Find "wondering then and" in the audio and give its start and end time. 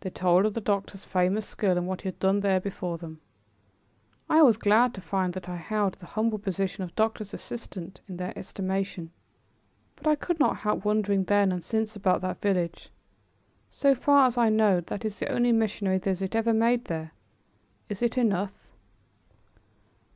10.84-11.62